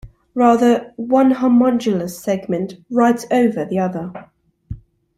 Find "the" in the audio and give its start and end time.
3.65-3.77